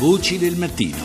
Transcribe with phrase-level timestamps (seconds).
[0.00, 0.96] Voci del mattino.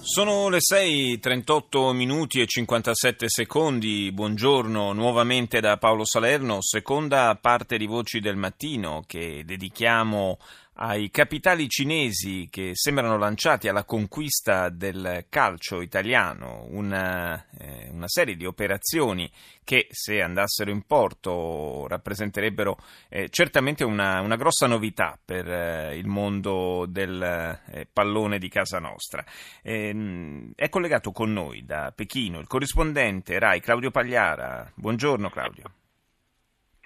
[0.00, 4.10] Sono le 6:38 minuti e 57 secondi.
[4.10, 10.38] Buongiorno nuovamente da Paolo Salerno, seconda parte di Voci del Mattino che dedichiamo
[10.80, 18.36] ai capitali cinesi che sembrano lanciati alla conquista del calcio italiano, una, eh, una, serie
[18.36, 19.28] di operazioni
[19.64, 22.76] che se andassero in porto rappresenterebbero
[23.08, 28.78] eh, certamente una, una, grossa novità per eh, il mondo del eh, pallone di casa
[28.78, 29.24] nostra.
[29.62, 34.70] Ehm, è collegato con noi da Pechino il corrispondente RAI Claudio Pagliara.
[34.76, 35.64] Buongiorno Claudio.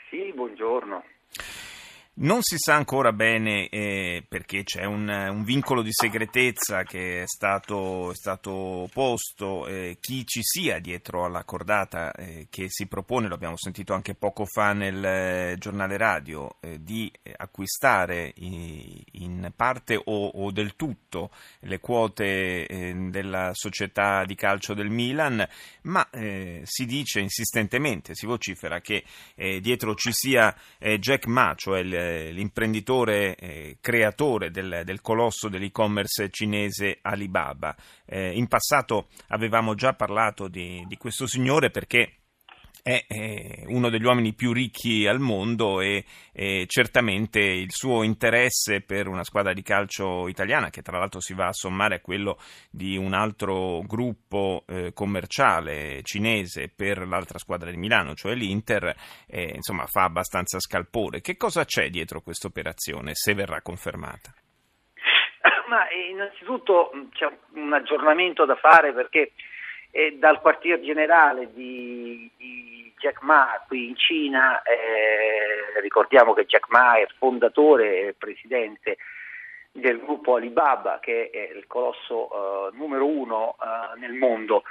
[0.09, 1.05] Sì, buongiorno.
[2.23, 7.27] Non si sa ancora bene eh, perché c'è un, un, vincolo di segretezza che è
[7.27, 13.27] stato, è stato posto, eh, chi ci sia dietro alla cordata eh, che si propone,
[13.27, 19.97] lo abbiamo sentito anche poco fa nel eh, giornale radio, eh, di acquistare in parte
[19.97, 21.31] o, o, del tutto
[21.63, 25.45] le quote eh, della società di calcio del Milan,
[25.83, 29.03] ma si dice insistentemente, si vocifera che
[29.35, 36.99] dietro ci sia Jack Ma, cioè il l'imprenditore eh, creatore del, del, colosso dell'e-commerce cinese
[37.03, 37.75] Alibaba.
[38.05, 42.22] Eh, in passato avevamo già parlato di, di questo signore perché
[42.83, 43.05] è
[43.67, 46.05] uno degli uomini più ricchi al mondo e,
[46.67, 51.47] certamente il suo interesse per una squadra di calcio italiana, che tra l'altro si va
[51.47, 52.39] a sommare a quello
[52.71, 58.95] di un altro gruppo eh, commerciale cinese per l'altra squadra di Milano, cioè l'Inter,
[59.29, 61.21] eh, insomma fa abbastanza scalpore.
[61.21, 64.35] Che cosa c'è dietro questa operazione, se verrà confermata?
[65.69, 69.33] Ma innanzitutto c'è un aggiornamento da fare perché
[69.93, 76.67] eh, dal quartier generale di, di, Jack Ma qui in Cina, eh, ricordiamo che Jack
[76.71, 78.97] Ma è fondatore e presidente
[79.71, 84.63] del gruppo Alibaba che è il colosso eh, numero uno eh, nel mondo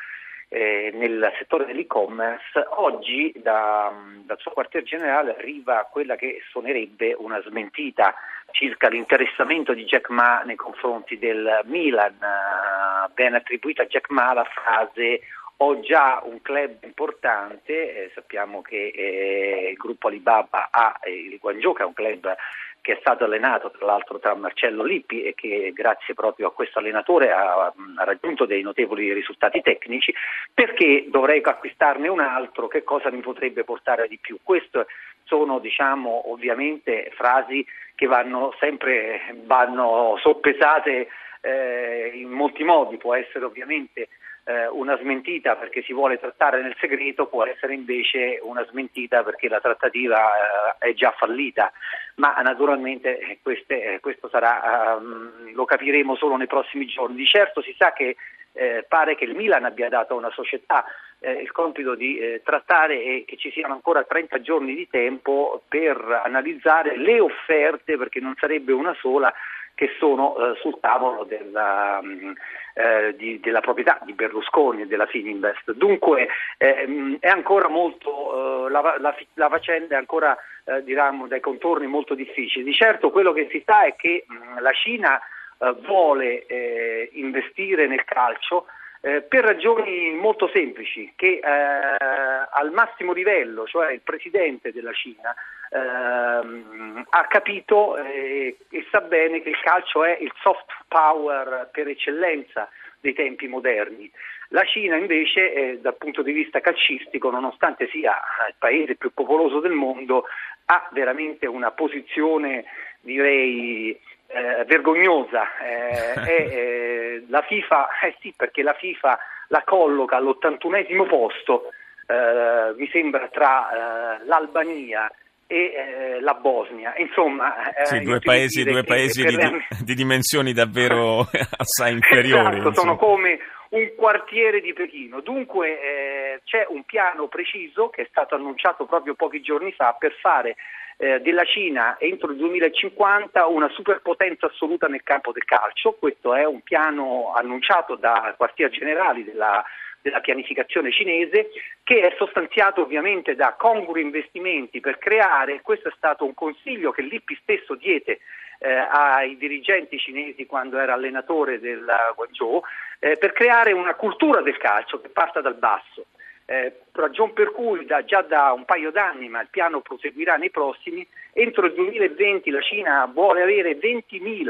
[0.53, 3.89] eh, nel settore dell'e-commerce, oggi da,
[4.25, 8.13] dal suo quartier generale arriva quella che suonerebbe una smentita
[8.51, 12.15] circa l'interessamento di Jack Ma nei confronti del Milan.
[12.19, 15.21] Uh, ben attribuita a Jack Ma la frase
[15.63, 21.37] ho già un club importante, eh, sappiamo che eh, il gruppo Alibaba ha eh, il
[21.39, 22.35] Guangzhou che è un club
[22.81, 26.79] che è stato allenato tra l'altro tra Marcello Lippi e che grazie proprio a questo
[26.79, 30.11] allenatore ha, ha, raggiunto dei notevoli risultati tecnici,
[30.51, 34.39] perché dovrei acquistarne un altro, che cosa mi potrebbe portare di più?
[34.41, 34.87] Queste
[35.25, 37.65] sono diciamo ovviamente frasi
[37.95, 41.07] che vanno sempre vanno soppesate
[41.41, 44.07] eh, in molti modi, può essere ovviamente
[44.43, 49.47] eh, una smentita perché si vuole trattare nel segreto, può essere invece una smentita perché
[49.47, 51.71] la trattativa eh, è già fallita,
[52.15, 57.15] ma naturalmente queste, questo sarà, um, lo capiremo solo nei prossimi giorni.
[57.15, 58.15] Di certo si sa che
[58.53, 60.85] eh, pare che il Milan abbia dato a una società
[61.21, 65.61] eh, il compito di eh, trattare e che ci siano ancora 30 giorni di tempo
[65.67, 69.31] per analizzare le offerte, perché non sarebbe una sola,
[69.75, 72.31] che sono eh, sul tavolo della, mm,
[72.73, 75.73] eh, di, della, proprietà di Berlusconi e della Fininvest.
[75.73, 76.27] Dunque
[76.57, 81.87] ehm, è ancora molto, eh, la, la, la, faccenda è ancora eh, diciamo, dai contorni
[81.87, 82.63] molto difficili.
[82.63, 87.09] Di certo quello che si sa è che mh, mm, la Cina eh, vuole eh,
[87.13, 88.65] investire nel calcio
[89.01, 95.33] eh, per ragioni molto semplici, che eh, al massimo livello, cioè il presidente della Cina,
[95.71, 101.87] ehm, ha capito eh, e sa bene che il calcio è il soft power per
[101.87, 102.69] eccellenza
[102.99, 104.09] dei tempi moderni.
[104.49, 108.13] La Cina invece eh, dal punto di vista calcistico, nonostante sia
[108.47, 110.25] il paese più popoloso del mondo,
[110.65, 112.65] ha veramente una posizione
[113.01, 113.99] direi
[114.33, 115.43] eh, vergognosa.
[115.59, 121.71] Eh, eh, la FIFA, eh sì, perché la FIFA la colloca all'81 posto,
[122.07, 125.11] eh, mi sembra, tra eh, l'Albania
[125.47, 126.93] e la Bosnia.
[126.95, 127.53] Insomma,
[127.83, 129.35] sì, due paesi, due paesi di,
[129.83, 131.27] di, dimensioni davvero
[131.57, 132.59] assai inferiori.
[132.59, 133.37] Esatto, sono come
[133.71, 135.19] un quartiere di Pechino.
[135.19, 140.13] Dunque eh, c'è un piano preciso che è stato annunciato proprio pochi giorni fa per
[140.21, 140.55] fare
[141.01, 145.93] eh, della Cina entro il 2050 una superpotenza assoluta nel campo del calcio.
[145.93, 149.65] Questo è un piano annunciato da quartier generali della,
[149.99, 151.49] della pianificazione cinese
[151.83, 157.01] che è sostanziato ovviamente da congrui investimenti per creare, questo è stato un consiglio che
[157.01, 158.19] l'IPI stesso diede
[158.59, 161.83] eh, ai dirigenti cinesi quando era allenatore del
[162.13, 162.61] Guangzhou,
[162.99, 166.05] eh, per creare una cultura del calcio che parta dal basso.
[166.45, 170.49] Eh, ragion per cui da, già da un paio d'anni, ma il piano proseguirà nei
[170.49, 174.47] prossimi, entro il 2020 la Cina vuole avere 20.000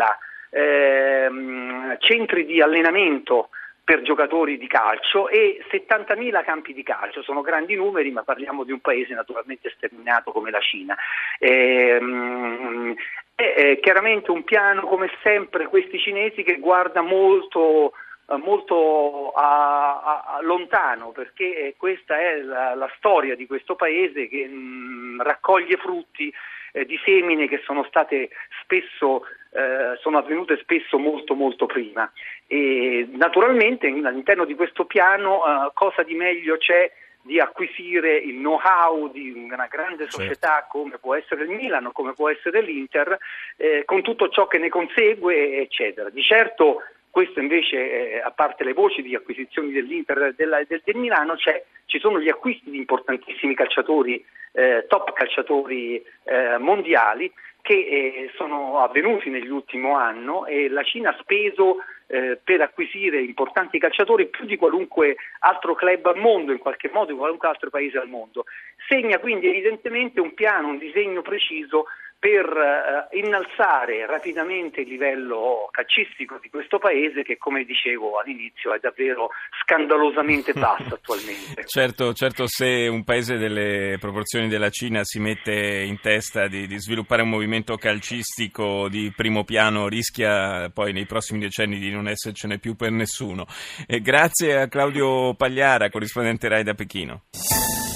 [0.51, 3.49] ehm, centri di allenamento
[3.83, 8.71] per giocatori di calcio e 70.000 campi di calcio, sono grandi numeri ma parliamo di
[8.71, 10.95] un paese naturalmente sterminato come la Cina.
[11.39, 12.95] Ehm,
[13.35, 17.93] è chiaramente un piano come sempre questi cinesi che guarda molto
[18.37, 25.21] molto a, a, lontano perché questa è la, la, storia di questo paese che mh,
[25.23, 26.33] raccoglie frutti
[26.73, 28.29] eh, di semine che sono state
[28.63, 29.23] spesso
[29.53, 32.09] eh, sono avvenute spesso molto molto prima
[32.47, 36.91] e naturalmente all'interno di questo piano eh, cosa di meglio c'è
[37.23, 40.21] di acquisire il know-how di una grande certo.
[40.21, 43.17] società come può essere il Milan o come può essere l'Inter,
[43.57, 46.09] eh, con tutto ciò che ne consegue, eccetera.
[46.09, 46.81] Di certo
[47.11, 51.35] questo invece, eh, a parte le voci di acquisizioni dell'Inter e del, del, del, Milano,
[51.37, 57.31] ci sono gli acquisti di importantissimi calciatori, eh, top calciatori eh, mondiali
[57.61, 61.77] che eh, sono avvenuti negli ultimi anni e la Cina ha speso
[62.07, 67.11] eh, per acquisire importanti calciatori più di qualunque altro club al mondo, in qualche modo,
[67.11, 68.45] in qualunque altro paese al mondo.
[68.87, 71.85] Segna quindi evidentemente un piano, un disegno preciso
[72.21, 78.79] per uh, innalzare rapidamente il livello calcistico di questo paese che come dicevo all'inizio è
[78.79, 79.31] davvero
[79.63, 81.65] scandalosamente basso attualmente.
[81.65, 86.77] Certo, certo, se un paese delle proporzioni della Cina si mette in testa di, di
[86.77, 92.59] sviluppare un movimento calcistico di primo piano rischia poi nei prossimi decenni di non essercene
[92.59, 93.47] più per nessuno.
[93.87, 97.23] E grazie a Claudio Pagliara, corrispondente RAI da Pechino.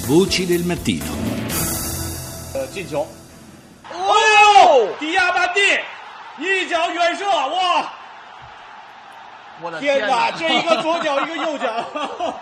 [0.07, 1.13] Voci del mattino.
[2.55, 3.24] Uh,
[4.99, 5.79] 迪亚曼蒂
[6.37, 7.91] 一脚远射，哇！
[9.79, 11.67] 天哪，这一个左脚，一个右脚。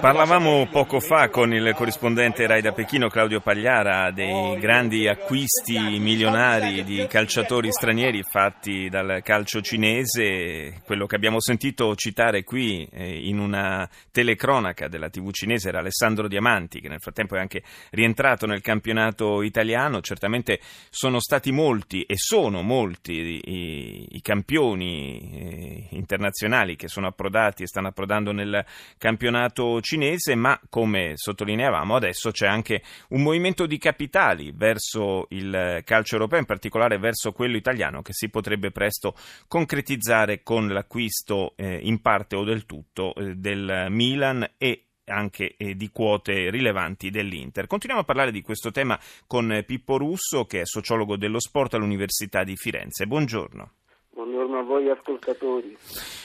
[0.00, 6.84] Parlavamo poco fa con il corrispondente Rai da Pechino Claudio Pagliara dei grandi acquisti milionari
[6.84, 10.82] di calciatori stranieri fatti dal calcio cinese.
[10.84, 16.28] Quello che abbiamo sentito citare qui eh, in una telecronaca della TV cinese era Alessandro
[16.28, 17.62] Diamanti, che nel frattempo è anche
[17.92, 20.02] rientrato nel campionato italiano.
[20.02, 27.20] Certamente sono stati molti e sono molti i, i campioni eh, internazionali che sono approdati
[27.22, 28.64] approdati e stanno approdando nel
[28.98, 36.14] campionato cinese, ma come sottolineavamo adesso c'è anche un movimento di capitali verso il calcio
[36.16, 39.14] europeo, in particolare verso quello italiano, che si potrebbe presto
[39.46, 45.74] concretizzare con l'acquisto eh, in parte o del tutto eh, del Milan e anche eh,
[45.76, 47.66] di quote rilevanti dell'Inter.
[47.66, 52.44] Continuiamo a parlare di questo tema con Pippo Russo, che è sociologo dello sport all'Università
[52.44, 53.06] di Firenze.
[53.06, 53.81] Buongiorno.
[54.14, 55.74] Buongiorno a voi ascoltatori.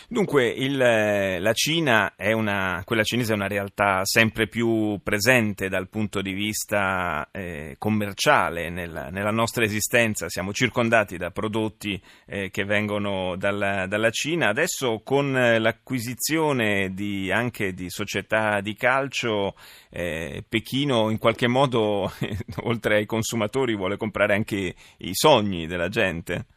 [0.09, 5.69] Dunque, il, eh, la Cina è una, quella cinese è una realtà sempre più presente
[5.69, 10.27] dal punto di vista eh, commerciale nella, nella, nostra esistenza.
[10.27, 14.49] Siamo circondati da prodotti eh, che vengono dalla, dalla, Cina.
[14.49, 19.55] Adesso, con eh, l'acquisizione di, anche di società di calcio,
[19.91, 22.11] eh, Pechino in qualche modo,
[22.63, 26.47] oltre ai consumatori, vuole comprare anche i sogni della gente.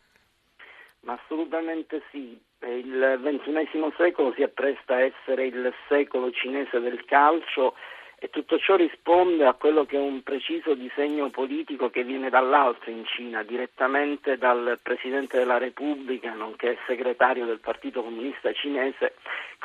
[1.03, 7.75] Ma assolutamente sì, il XXI secolo si appresta a essere il secolo cinese del calcio
[8.23, 12.91] e tutto ciò risponde a quello che è un preciso disegno politico che viene dall'alto
[12.91, 19.15] in Cina, direttamente dal Presidente della Repubblica, nonché segretario del Partito Comunista Cinese,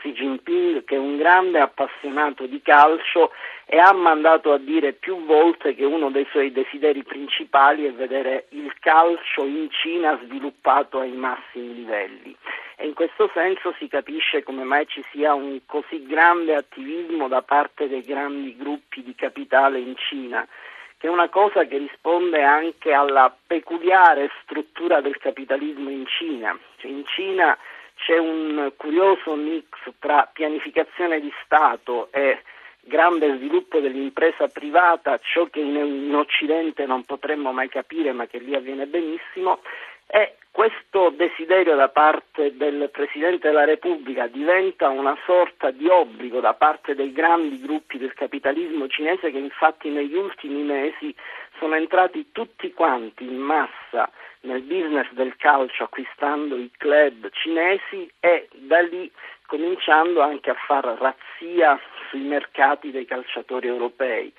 [0.06, 3.32] Xi Jinping, che è un grande appassionato di calcio
[3.66, 8.46] e ha mandato a dire più volte che uno dei suoi desideri principali è vedere
[8.50, 12.38] il calcio in Cina sviluppato ai massimi livelli
[12.78, 17.42] e in questo senso si capisce come mai ci sia un così grande attivismo da
[17.42, 20.46] parte dei grandi gruppi di capitale in Cina,
[20.98, 26.58] che è una cosa che risponde anche alla peculiare struttura del capitalismo in Cina.
[26.76, 27.58] Cioè in Cina
[27.96, 29.68] c'è un curioso mix
[30.00, 32.42] tra pianificazione di Stato e
[32.82, 38.56] grande sviluppo dell'impresa privata, ciò che in, Occidente non potremmo mai capire ma che lì
[38.56, 39.60] avviene benissimo,
[40.08, 46.54] e questo desiderio da parte del Presidente della Repubblica diventa una sorta di obbligo da
[46.54, 51.14] parte dei grandi gruppi del capitalismo cinese che infatti negli ultimi mesi
[51.60, 54.10] sono entrati tutti quanti in massa
[54.46, 59.12] nel business del calcio acquistando i club cinesi e da lì
[59.46, 64.32] cominciando anche a far razzia sui mercati dei calciatori europei.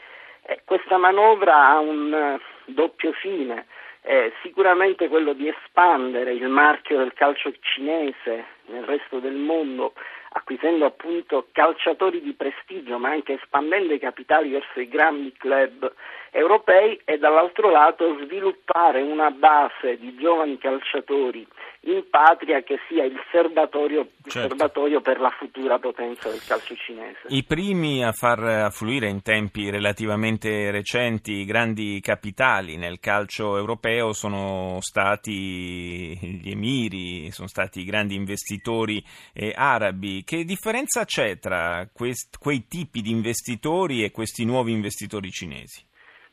[0.43, 3.67] E questa manovra ha un eh, doppio fine
[4.09, 9.95] eh, sicuramente quello di espandere il marchio del calcio cinese nel resto del mondo
[10.37, 15.91] acquisendo appunto calciatori di prestigio, ma anche espandendo i capitali verso i grandi club
[16.31, 21.47] europei e dall'altro lato sviluppare una base di giovani calciatori
[21.87, 25.01] in patria che sia il serbatoio, certo.
[25.01, 27.21] per la futura potenza del calcio cinese.
[27.29, 34.79] I primi a far affluire in tempi relativamente recenti grandi capitali nel calcio europeo sono
[34.81, 39.03] stati gli emiri, sono stati i grandi investitori
[39.33, 40.25] eh, arabi.
[40.25, 45.85] Che differenza c'è tra quest- quei tipi di investitori e questi nuovi investitori cinesi?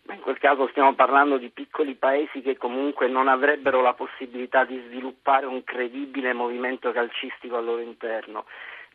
[0.09, 4.81] In quel caso stiamo parlando di piccoli paesi che comunque non avrebbero la possibilità di
[4.87, 8.45] sviluppare un credibile movimento calcistico al loro interno.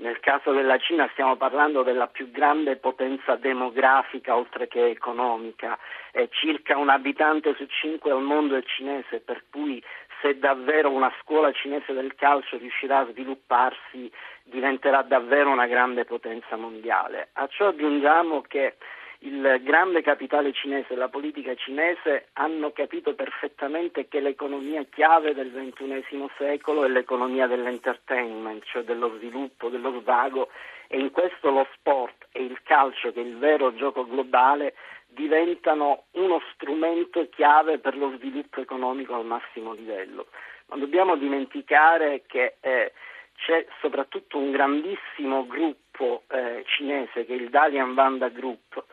[0.01, 5.79] Nel caso della Cina stiamo parlando della più grande potenza demografica oltre che economica,
[6.13, 9.83] è circa un abitante su cinque al mondo è cinese, per cui
[10.21, 14.11] se davvero una scuola cinese del calcio riuscirà a svilupparsi
[14.45, 17.31] diventerà davvero una grande potenza mondiale.
[17.33, 18.77] A ciò aggiungiamo che
[19.21, 25.51] il grande capitale cinese e la politica cinese hanno capito perfettamente che l'economia chiave del
[25.51, 30.51] XXI secolo è l'economia dell'entertainment, cioè dello sviluppo, dello svago
[30.87, 34.75] e in questo lo sport e il calcio, che è il vero gioco globale,
[35.09, 40.29] diventano uno strumento chiave per lo sviluppo economico al massimo livello.
[40.69, 42.93] Non dobbiamo dimenticare che eh,
[43.37, 48.85] c'è soprattutto un grandissimo gruppo eh, cinese che è il Dalian Vanda Group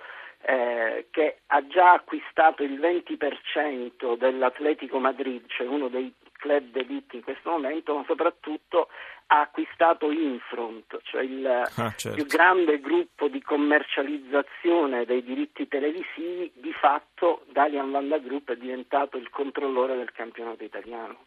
[0.48, 7.24] eh, che ha già acquistato il 20% dell'Atletico Madrid, cioè uno dei club d'elite in
[7.24, 8.90] questo momento, ma soprattutto
[9.28, 12.14] ha acquistato Infront, cioè il ah, certo.
[12.14, 19.18] più grande gruppo di commercializzazione dei diritti televisivi, di fatto Dalian Vanda Group è diventato
[19.18, 21.26] il controllore del campionato italiano.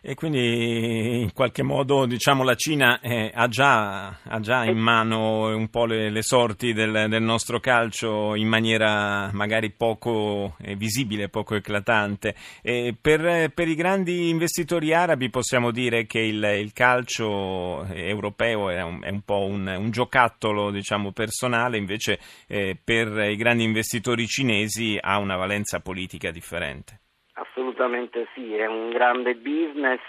[0.00, 5.54] E quindi in qualche modo diciamo, la Cina eh, ha, già, ha, già, in mano
[5.54, 11.28] un po' le, le sorti del, del, nostro calcio in maniera magari poco eh, visibile,
[11.28, 12.34] poco eclatante.
[12.62, 19.02] Per, per, i grandi investitori arabi possiamo dire che il, il calcio europeo è un,
[19.02, 24.96] è un po' un, un giocattolo diciamo, personale, invece eh, per i grandi investitori cinesi
[25.00, 27.00] ha una valenza politica differente.
[27.40, 30.00] Assolutamente sì, è un grande business,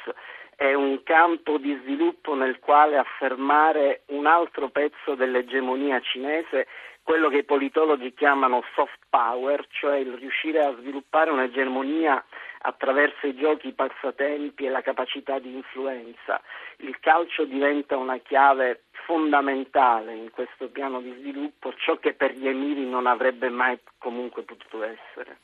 [0.55, 6.67] è un campo di sviluppo nel quale affermare un altro pezzo dell'egemonia cinese,
[7.03, 12.23] quello che i politologi chiamano soft power, cioè il riuscire a sviluppare un'egemonia
[12.61, 16.41] attraverso i giochi, i passatempi e la capacità di influenza.
[16.77, 22.47] Il calcio diventa una chiave fondamentale in questo piano di sviluppo, ciò che per gli
[22.47, 25.37] emiri non avrebbe mai comunque potuto essere.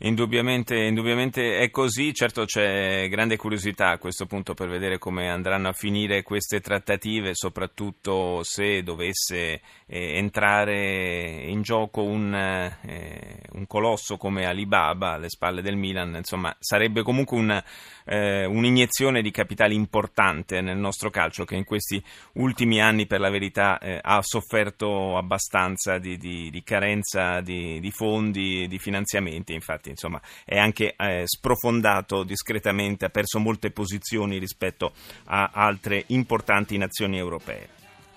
[0.00, 5.68] Indubbiamente, indubbiamente, è così, certo c'è grande curiosità a questo punto per vedere come andranno
[5.68, 14.18] a finire queste trattative, soprattutto se dovesse eh, entrare in gioco un, eh, un, colosso
[14.18, 17.62] come Alibaba alle spalle del Milan, insomma sarebbe comunque un,
[18.04, 22.02] eh, un'iniezione di capitale importante nel nostro calcio che in questi
[22.34, 27.90] ultimi anni per la verità eh, ha sofferto abbastanza di, di, di carenza di, di
[27.90, 34.92] fondi, di finanziamenti, infatti insomma, è anche eh, sprofondato discretamente, ha perso molte posizioni rispetto
[35.24, 37.68] a altre importanti nazioni europee.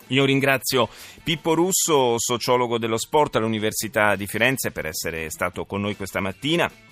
[0.07, 0.89] Io ringrazio
[1.23, 6.88] Pippo Russo, sociologo dello sport all'Università di Firenze, per essere stato con noi questa mattina.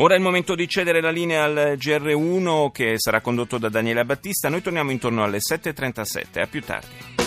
[0.00, 4.04] Ora è il momento di cedere la linea al GR1 che sarà condotto da Daniela
[4.04, 4.48] Battista.
[4.48, 6.40] Noi torniamo intorno alle 7.37.
[6.40, 7.17] A più tardi.